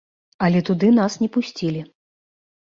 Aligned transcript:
Але 0.47 0.59
туды 0.69 0.87
нас 0.99 1.19
не 1.25 1.29
пусцілі. 1.37 1.87